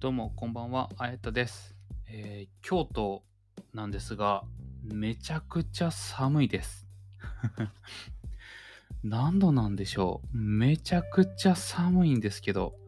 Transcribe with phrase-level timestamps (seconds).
[0.00, 1.74] どうもこんばんは、あやたです、
[2.08, 3.24] えー京都
[3.74, 4.44] なんですが、
[4.84, 6.86] めちゃくちゃ寒いです。
[9.02, 12.78] 何度なんでしょうめちゃくちゃ寒いんですけど、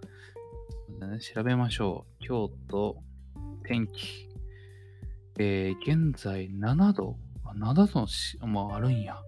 [1.00, 2.24] ね調べましょう。
[2.24, 3.02] 京都、
[3.64, 4.28] 天気。
[5.40, 9.20] えー現在7度 ?7 度のし、まあ、あるんや。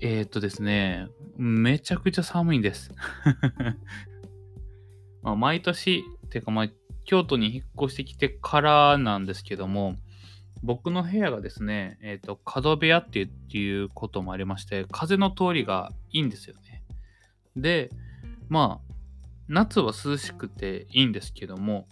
[0.00, 2.90] えーっとですね、めちゃくちゃ寒いんです。
[5.20, 6.02] まあ、毎年、
[6.34, 6.68] てかまあ、
[7.04, 9.94] 京都に引っ越してきてからなんですけども、
[10.64, 16.82] 僕の部屋がですね、えっ、と、角部屋ってっていうこともありまして、風の通りがいいんですよね。
[17.54, 17.90] で、
[18.48, 18.94] まあ、
[19.46, 21.86] 夏は涼しくていいんですけども、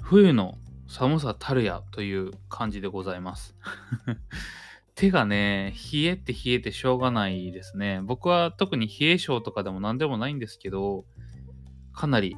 [0.00, 0.56] 冬の
[0.86, 3.56] 寒さたるやという感じでございます。
[4.94, 8.02] 手がね、冷えて冷えてしょうがないですね。
[8.04, 11.04] 僕は特に冷え性とかでも何でもないんですけど、
[11.92, 12.36] かなり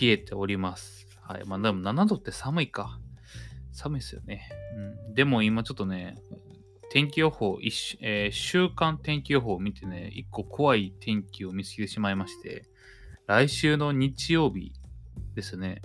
[0.00, 1.06] 冷えております。
[1.20, 1.44] はい。
[1.46, 2.98] まあでも7度って寒いか。
[3.72, 4.48] 寒いですよね。
[5.08, 5.14] うん。
[5.14, 6.16] でも今ちょっとね、
[6.90, 12.64] 天気予報、一週えー週間天気予報を見てね、一個怖い天気を見つけてしまいまして、
[13.26, 14.72] 来週の日曜日
[15.34, 15.82] ですね、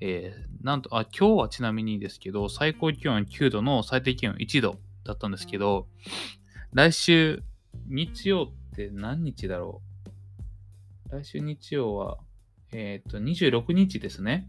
[0.00, 5.86] えーなんと、あ、今日はちなみにですけど、最高気温9度の最低気温1度だったんですけど、
[6.72, 7.42] 来週、
[7.86, 9.82] 日曜って何日だろ
[11.10, 11.10] う？
[11.10, 12.18] 来週日曜は、
[12.72, 14.46] えっ、と、26日ですね。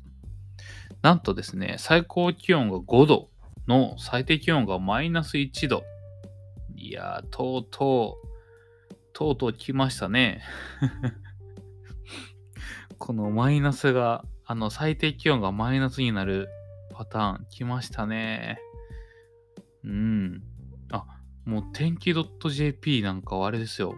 [1.02, 3.30] なんとですね、最高気温が5度
[3.68, 5.84] の最低気温がマイナス1度。
[6.76, 10.42] いやー、とうとう、とうとう来ましたね。
[13.00, 16.50] このマイナスが、あの、最低気温がマイナスになる
[16.92, 18.60] パターン来ましたね。
[19.84, 20.44] うん。
[20.92, 21.06] あ、
[21.46, 23.96] もう天気 .jp なんかはあれですよ。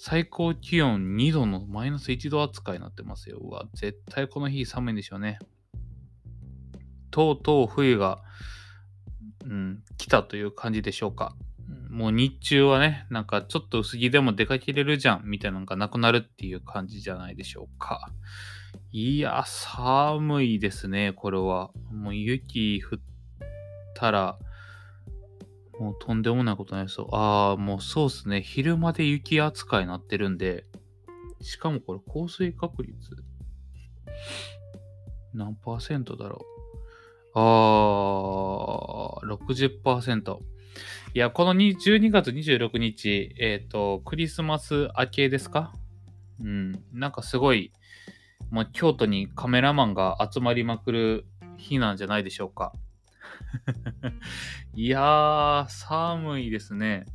[0.00, 3.38] 最高気温2度のマイナス1度扱いになってますよ。
[3.40, 5.40] うわ、絶対この日寒いんでしょうね。
[7.10, 8.22] とうとう冬が、
[9.44, 11.34] うん、来たという感じでしょうか。
[11.90, 18.12] もう日中はね、なんかちょっと薄着でも出かけれるじゃん、みたいなのがなくなるっていう感じじゃないでしょうか。
[18.92, 21.72] いや、寒いですね、これは。
[21.90, 22.98] もう雪降っ
[23.96, 24.38] たら、
[25.78, 27.08] もうとんでもないことになりそう。
[27.12, 28.42] ああ、もうそうっすね。
[28.42, 30.64] 昼間で雪扱いになってるんで、
[31.40, 32.94] しかもこれ降水確率
[35.32, 36.48] 何パーセントだろう。
[37.34, 40.38] あー、60%。
[41.14, 45.72] いや、この12月26日、えっ、と、クリスマス明けですか？
[46.40, 46.72] うん。
[46.92, 47.72] なんかすごい、
[48.50, 52.72] もう京都にカメラマンが集まりまくる日なんじゃないでしょうか。
[54.74, 57.06] いやー、寒いですね。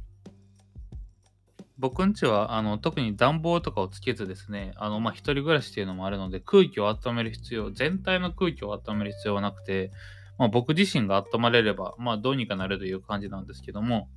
[1.78, 9.92] 僕んちは、あの、特に暖房とかをつけずですね、あの、まあ、一人暮らしっていうのもあるので、空気を温める必要、全体の空気を温める必要はなくて、
[10.38, 14.10] まあ、僕自身が温まれれば、まあ、どうにかなるという感じなんですけども、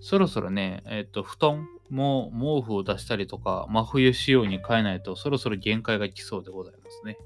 [0.00, 7.16] そろそろね、えっ、と、布団も毛布を出したりとか、真冬仕様に変えないと、そろそろ限界が来そうでございますね。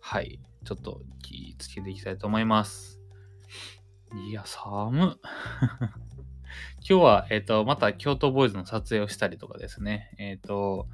[0.00, 0.38] はい。
[0.64, 3.00] ちょっと気つけていきたいと思います。
[4.28, 5.16] いや、寒っ。
[6.80, 10.88] 今日は、えっ、と、また京都ボーイズの撮影をしたりとかですね、えっ、と、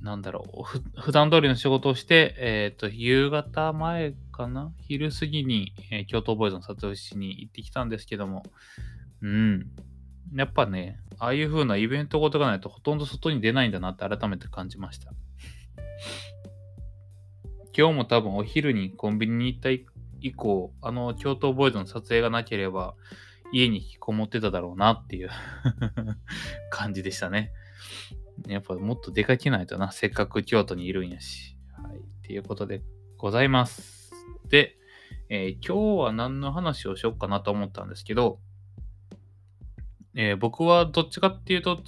[0.00, 4.72] なんだろう、ふ普段通りの仕事をして、えっ、と、夕方前かな？
[4.80, 8.42] 昼過ぎに、えー京都ボーイズの撮影しに行ってきたんですけども、
[9.20, 9.70] うん。
[10.34, 15.12] やっぱね、ああいう風なイベントごとがないとほとんど外に出ないんだなって改めて感じました。
[17.76, 19.70] 今日も多分お昼にコンビニに行った
[20.20, 22.94] 以降、あの京都ボーイズの撮影がなければ、
[23.52, 25.30] 家に引きこもってただろうなっていう
[26.70, 27.52] 感じでしたね。
[28.46, 31.56] やっぱもっと出かけないとな、せっかく京都にいるんやし。
[31.82, 31.98] はい。
[31.98, 32.82] っていうことで
[33.16, 34.12] ございます。
[34.48, 34.76] で、
[35.28, 38.40] えー今日は何の話をしようかなと思ったんですけど、
[40.14, 41.82] えー僕はどっちかっていうと、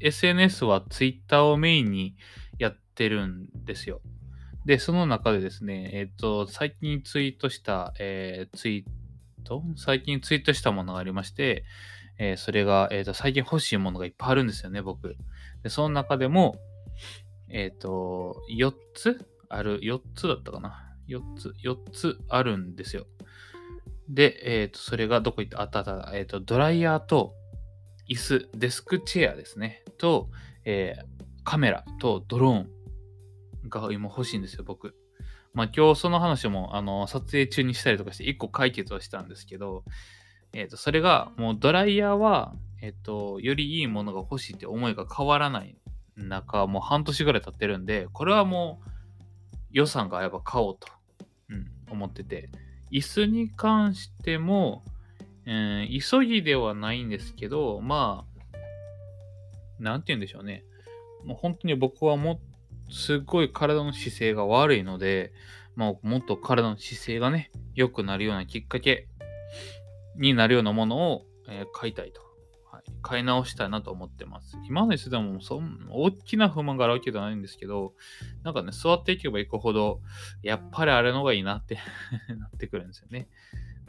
[0.00, 2.16] SNS は Twitter をメインに
[2.58, 4.00] やってるんですよ。
[4.64, 9.62] で、その中でですね、えっ、と、最近ツイートした、えーツイート？
[9.76, 11.64] 最近ツイートしたものがありまして、
[12.18, 15.16] えーそれが、えっ、と、最近欲しいものがいっぱいあるんですよね、僕。
[15.62, 16.56] で、その中でも、
[17.48, 19.26] えっ、と、4つ？
[19.50, 23.06] ある、4つだったかな？4つ、4つあるんですよ。
[24.08, 25.60] で、えっ、と、それがどこ行った？
[25.60, 27.34] あったあった、えっ、と、ドライヤーと、
[28.08, 29.82] 椅子、デスクチェアですね。
[29.98, 30.30] と、
[30.64, 30.94] え
[31.42, 32.68] カメラとドローン
[33.68, 34.94] が今欲しいんですよ、僕。
[35.52, 39.84] まあ今日その話もあの撮影中にしたりとかして1個解決はしたんですけど、
[40.52, 45.76] えっ、と、それがもうドライヤーは、えっ、と、よりいいものが欲しいって思いが変わらない
[46.16, 48.88] 中、もう半年ぐらい経ってるんで、これはもう
[49.72, 50.86] 予算がやっぱ買おうと、
[51.50, 52.50] うん、思ってて、
[52.92, 54.84] 椅子に関しても、
[55.46, 60.64] えー、急ぎではないんですけど、まあ、なんて言うんでしょうね。
[61.24, 62.40] もう本当に僕はも
[62.94, 65.32] すっごい体の姿勢が悪いので、
[65.74, 69.08] まあ、もっと体の姿勢がね、良くなるようなきっかけ
[70.16, 72.22] になるようなものを、えー、買いたいと。
[72.70, 74.56] はい、買い直したいなと思ってます。
[74.68, 77.94] 今の椅子でもそん大きな不満があるわけではないんですけど、
[78.44, 80.00] なんかね、座っていけばいくほど、
[80.42, 81.78] やっぱりあれの方がいいなって
[82.38, 83.28] なってくるんですよね。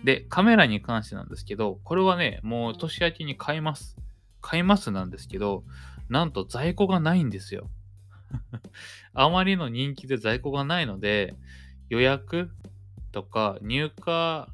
[0.04, 3.98] で、カメラに関してなんですけど、これはね、もう年明けに買います。
[4.42, 5.64] 買いますなんですけど、
[6.10, 7.70] なんと在庫がないんですよ。
[9.14, 11.36] あまりの人気で在庫がないので、
[11.90, 12.52] 予約
[13.12, 14.46] とか入荷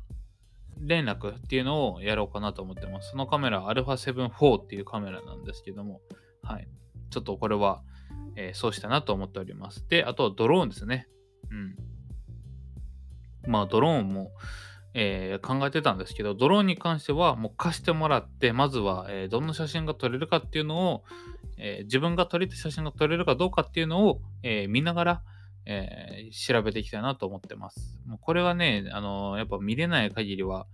[0.77, 3.11] 連絡っていうのをやろうかなと思ってます。
[3.11, 6.01] そのカメラ、α7-4 っていうカメラなんですけども、
[6.41, 6.67] はい。
[7.09, 7.83] ちょっとこれは、
[8.35, 9.87] えー、そうしたなと思っております。
[9.87, 11.07] で、あとはドローンですね。
[11.49, 11.75] うん。
[13.47, 14.31] まあ、ドローンも、
[14.93, 21.03] えー、考えてたんですけど、ドローンに関してはもう貸してもらって、まずは、えー、どんな写真が撮れるかっていうのを、
[21.57, 25.23] えー、自分が撮れた写真が撮れるかどうかっていうのを、え見ながら、
[25.65, 27.97] え調べていきたいなと思ってます。
[28.07, 30.65] もうこれはね、あのやっぱ見れない限りは、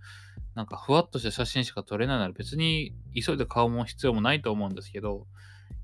[0.54, 5.26] なんかふわっとした写真しか撮れないなら別に急いで買うも必要もないと思うんですけど、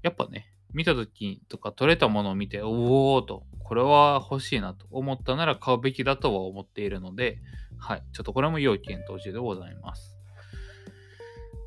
[0.03, 7.39] やっぱね、見た時とか撮れたものを見て、おおと、これは欲しいなと思ったなら買うべきだとは思っているので、
[7.85, 8.03] はい。
[8.15, 10.17] ちょっとこれも要検討中でございます。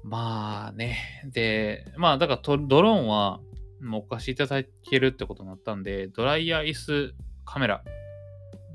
[0.04, 0.98] まあね。
[1.32, 3.40] で、まあだからドローンは
[3.80, 7.14] もうお貸しいただけるってことになったんで、ドライヤー椅子
[7.46, 7.84] カメラ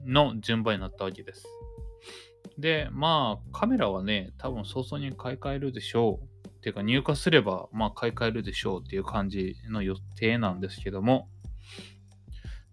[0.06, 1.49] の順番になったわけです。
[2.59, 6.49] で、まあカメラはね、多分早々に買い替えるでしょう。
[6.49, 11.29] っていうか入荷すればまあ買い替えるでしょうっていう感じの予定なんですけども、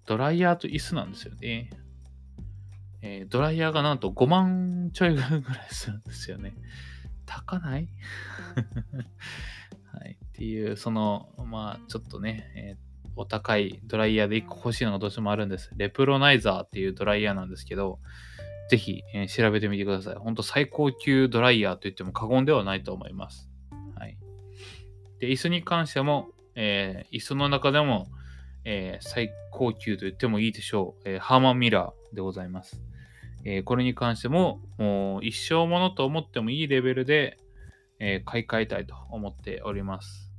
[0.06, 1.72] ドライヤーと椅子なんですよね。
[3.02, 5.32] えー、ドライヤーがなんと5万ちょいぐらい
[5.70, 6.54] するんですよね。
[7.26, 7.88] 高ない？
[9.94, 10.18] はい。
[10.24, 15.72] っていう、その、まあ、ちょっとね、えー、お高いドライヤーで1個欲しいのがどうしてもあるんです。
[15.76, 18.00] レプロナイザーっていうドライヤーなんですけど、
[18.70, 20.16] ぜひ、えー、調べてみてください。
[20.16, 23.50] ほんと最高級ドライヤーと言っても過言ではないと思います。
[23.96, 24.18] はい。
[25.20, 28.08] で、椅子に関しても、えー、椅子の中でも、
[28.66, 31.10] え、最高級と言ってもいいでしょう。
[31.10, 32.82] え、ハーマンミラーでございます。
[33.46, 37.38] えー、これに関しても、もう一生ものと思ってもいいレベルで、
[38.00, 40.32] えー、買い替えたいと思っております。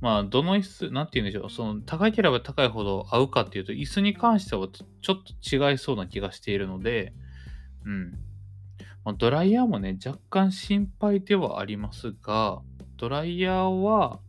[0.00, 7.14] まあ、どの椅子、なんて言うんでしょう、その高ければ高いほど合うかっていうと、椅子に関してはちょっと違いそうな気がしているので、
[7.84, 8.12] うん。
[9.04, 12.60] まあ、ドライヤーもね、若干心配ではありますが、
[12.96, 14.20] ドライヤーは、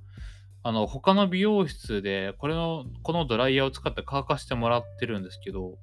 [0.64, 5.78] あの、他の美容室で、これの、このドライヤーを使って乾かしてもらってるんですけど、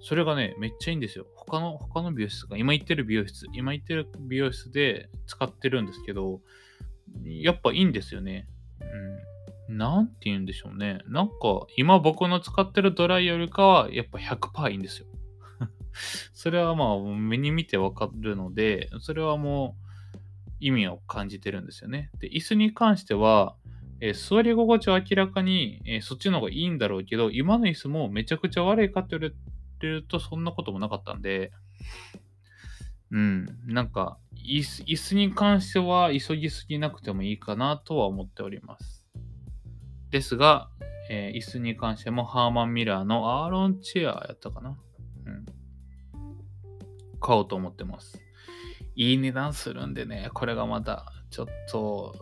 [0.00, 1.26] それがね、めっちゃいいんですよ。
[1.36, 6.40] 他の、他の美容室が、今行ってる美容室、今行ってる美容室で使ってるんですけど、
[7.24, 8.46] やっぱいいんですよね。
[9.68, 9.78] うん。
[9.78, 11.00] なんて言うんでしょうね。
[11.06, 11.34] なんか、
[11.76, 15.06] 今僕の使ってるドライよりかは、やっぱ100%いいんですよ。
[16.32, 19.88] それはまあ、目に見てわかるので、それはもう、
[20.60, 22.10] 意味を感じてるんですよね。
[22.18, 23.56] で、椅子に関しては、
[24.00, 29.18] えー、座り心地は明らかに、えー、そっちの方がいいんだろうけど、今の椅子もめちゃくちゃ悪いかって
[29.86, 31.52] 言われるとそんなこともなかったんで、
[33.10, 39.06] うん、なんか椅子、椅子に関しては急ぎすぎなくてもいいかなとは思っております。
[40.10, 40.68] ですが、
[41.10, 44.78] えー、椅子に関してもハーマンミラーのアーロンチェアやったかな。
[45.26, 45.46] うん。
[47.20, 48.20] 買おうと思ってます。
[48.94, 52.14] いい値段するんでね、これがまた、ちょっと、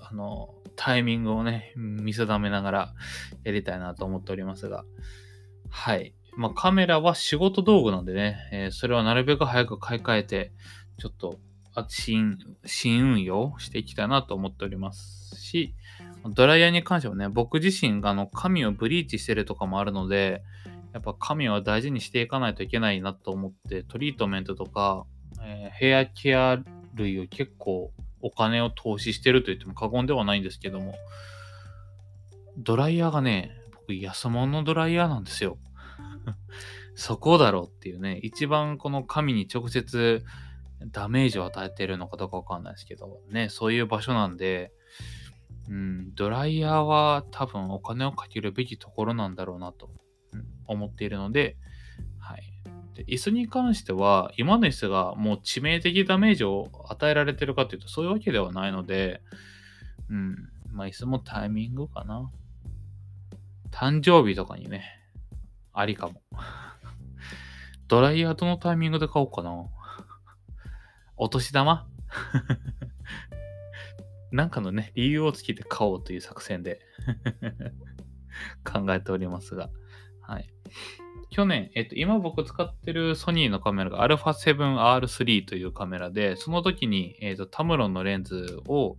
[0.00, 2.94] あの、タイミングをね、見定めながら
[3.44, 4.84] やりたいなと思っておりますが、
[5.68, 6.14] はい。
[6.36, 10.52] まあ、カメラは仕事道具なんでね、えー、それはなるべく早く買い替えて、
[10.98, 11.38] ちょっと、
[11.88, 15.74] 新、新運用していきたいなと思っておりますし、
[16.34, 20.42] ドライヤーに関してはね、僕自身があの髪をブリーチしてるとかもあるので、
[20.92, 25.04] やっぱ髪は大事にしていかないといけないなと思って、トリートメントとか、
[25.42, 26.58] えー、ヘアケア
[26.94, 30.94] 類を結構お金を投資してると言っても過言ではないんですけども、
[32.56, 35.58] ドライヤーがね、僕安物のドライヤーなんですよ。
[36.94, 40.24] そこだろうっていうね、一番この神に直接
[40.92, 44.72] ダメージを与えてるのかどうかわかんないですけど、ね、そういう場所なんで、
[45.68, 49.90] うん、ドライヤーは多分お金をかけるべきところなんだろうなと、
[50.66, 51.56] 思っているので、
[52.18, 52.42] はい。
[52.94, 59.22] で、椅子に関しては、今の椅子がもう致命的ダメージを与えられてるかというと、そういうわけではないので、
[60.08, 60.36] うん、
[60.72, 62.30] まあ椅子もタイミングかな。
[63.70, 64.84] 誕生日とかにね、
[65.78, 66.22] ありかも。
[67.86, 69.52] ドライヤーどのタイミングで買おうかな。
[71.18, 71.86] お年玉？
[74.32, 76.80] なんかのね、理由をつけて買おうという作戦で
[78.64, 79.68] 考えておりますが。
[80.22, 80.48] はい。
[81.30, 88.96] 去年、えっと、今僕使ってるソニーのカメラが α7R3 というカメラで、その時に、えっと、タムロンのレンズを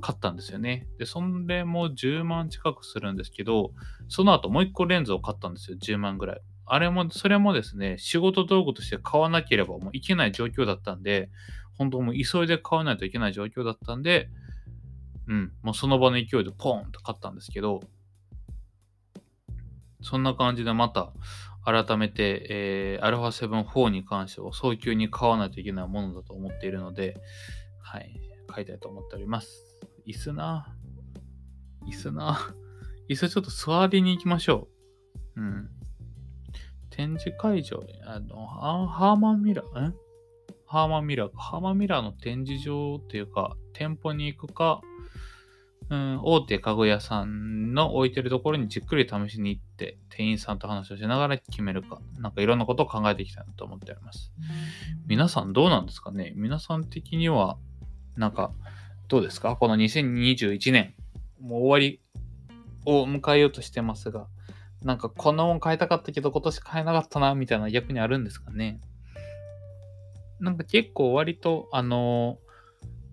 [0.00, 0.86] 買ったんですよね。
[0.98, 3.72] で、それも10万近くするんですけど、
[4.08, 5.76] その後もう一個レンズを買ったんですよ。
[5.76, 6.40] 10万ぐらい。
[6.66, 11.30] あれも、それもですね、仕事道具として買わなければもういけない状況だったんで、
[11.78, 14.28] 本当もう急いで買わないといけない状況だったんで、
[15.28, 17.80] うん、もうその場の勢いでポーンと買ったんですけど、
[20.02, 21.12] そんな感じでまた
[21.66, 27.16] 改めて、えー、α7-4 に関しては早急に買わないといけないものだと思っているので、
[27.82, 29.64] はい、買いたいと思っております。
[30.06, 30.72] 椅子な。
[31.88, 32.54] 椅子な。
[33.10, 34.68] 椅子ちょっと座りに行きましょ
[35.34, 35.40] う。
[35.40, 35.70] うん。
[36.90, 39.94] 展示会場、あの、ハーマンミラー、ん？
[40.66, 44.80] ハーマンミラー、ハーマンミラーの展示場っていうか、店舗に行くか、
[45.88, 54.32] うん、大手家具屋さんの置いてるところにじっくり試しに行って、店員さんと話をしながら決めるか、なんかいろんなことを考えていきたいなと思っております。
[55.06, 56.32] 皆さんどうなんですかね？
[56.34, 57.56] 皆さん的には、
[58.16, 58.50] なんか、
[59.06, 59.54] どうですか？
[59.54, 60.94] この2021年、
[61.40, 62.00] もう終わり
[62.84, 64.26] を迎えようとしてますが、
[64.82, 68.80] なんかこんなもん買いたかったけど今年買えなかったな、みたいな逆にあるんですかね？
[70.40, 72.45] なんか結構割と、あのー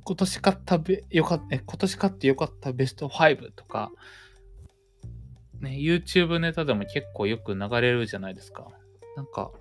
[0.06, 3.92] 今年買ったべ、よかった、今年買ってよかったベスト5とか、
[5.60, 8.68] ね、YouTube ネタでも結構よく流れるじゃないですか。
[9.16, 9.52] なんか、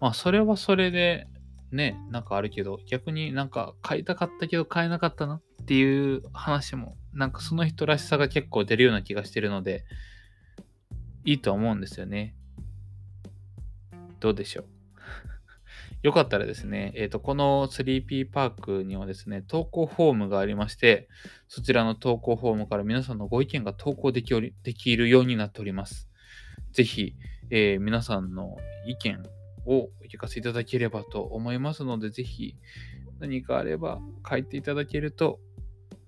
[0.00, 1.28] まあ、それはそれで、
[1.70, 9.84] ね、なんかあるけど、逆になんか買いたかったけど買えなかったなっていう話も、なんかその人らしさが結構出るような気がしてるので、
[11.24, 12.34] いいと思うんですよね。
[14.20, 14.71] どうでしょう？
[16.02, 21.08] よかったらですね、えっ、ー、と、この 3P パークにはですね、投稿フォームがありまして、
[21.46, 26.08] そちらの投稿フォームから皆さんのご意見が投稿できできるようになっております。
[26.72, 27.14] ぜひ、
[27.50, 28.56] えー、皆さんの
[28.86, 29.22] 意見
[29.64, 32.56] を聞かせていただければと思いますので、ぜひ
[33.20, 35.38] 何かあれば書いていただけると、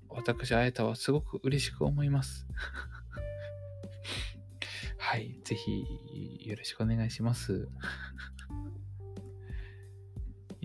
[0.09, 2.49] 私、あえたはすごく嬉しく思います。
[4.99, 5.85] はい、ぜひ
[6.41, 7.69] よろしくお願いします。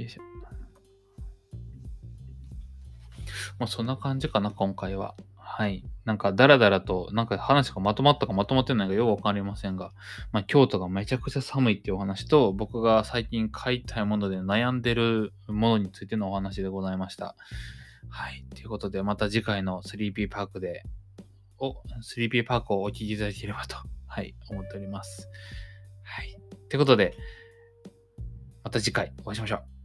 [0.01, 0.21] よいしょ。
[3.59, 5.15] まあ、そんな感じかな、今回は。
[5.35, 5.83] はい。
[6.05, 9.91] なんか、だらだらと、なんか話がまとまったかまとまってないかよくわかりませんが、
[10.31, 17.35] まあ、京都がめちゃくちゃ寒いっていうお話と、僕が最近買いたいもので悩んでるものについてのお話でございました。
[18.09, 18.45] はい。
[18.55, 20.83] ということで、また次回の 3P パークで、
[21.57, 21.71] お、
[22.15, 23.75] 3P パークをお聞きいただければと、
[24.07, 25.29] はい、思っております。
[26.03, 26.39] はい。
[26.69, 27.17] ということで、
[28.63, 29.78] また次回お会いしましょう。